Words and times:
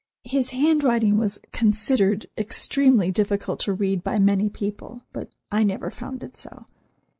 His 0.23 0.49
handwriting 0.49 1.19
was 1.19 1.39
considered 1.51 2.25
extremely 2.35 3.11
difficult 3.11 3.59
to 3.59 3.73
read 3.73 4.03
by 4.03 4.17
many 4.17 4.49
people, 4.49 5.03
but 5.13 5.29
I 5.51 5.63
never 5.63 5.91
found 5.91 6.23
it 6.23 6.35
so. 6.35 6.65